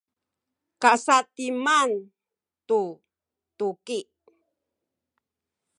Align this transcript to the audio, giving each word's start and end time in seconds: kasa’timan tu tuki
kasa’timan 0.81 1.91
tu 2.67 2.81
tuki 3.57 3.99